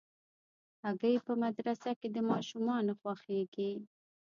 [0.83, 3.71] هګۍ په مدرسه کې د ماشومانو خوښېږي.